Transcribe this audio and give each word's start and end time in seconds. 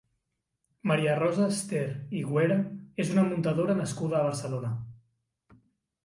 Maria 0.91 1.17
Rosa 1.17 1.49
Ester 1.55 1.83
i 2.19 2.21
Güera 2.29 2.57
és 3.03 3.11
una 3.15 3.25
muntadora 3.27 3.75
nascuda 3.81 4.17
a 4.21 4.23
Barcelona. 4.29 4.73